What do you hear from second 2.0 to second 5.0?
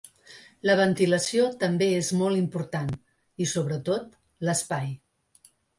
molt important, i sobretot, l’espai.